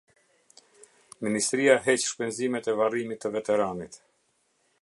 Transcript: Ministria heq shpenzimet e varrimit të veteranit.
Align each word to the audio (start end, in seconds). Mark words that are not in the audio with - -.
Ministria 1.27 1.75
heq 1.87 2.01
shpenzimet 2.05 2.71
e 2.73 2.77
varrimit 2.81 3.25
të 3.27 3.35
veteranit. 3.37 4.01